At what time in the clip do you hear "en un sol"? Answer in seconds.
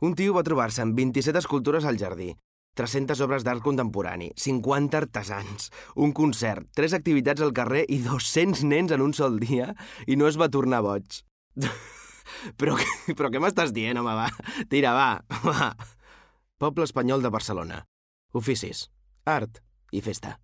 8.96-9.36